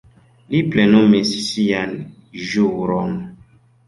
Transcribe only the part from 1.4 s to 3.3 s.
sian ĵuron.